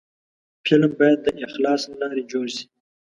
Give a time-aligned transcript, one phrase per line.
[0.65, 2.65] فلم باید د اخلاص له لارې جوړ شي